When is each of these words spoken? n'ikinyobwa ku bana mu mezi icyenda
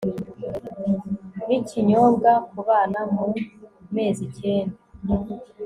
n'ikinyobwa 1.47 2.31
ku 2.49 2.59
bana 2.67 2.99
mu 3.13 3.25
mezi 3.95 4.19
icyenda 4.27 4.73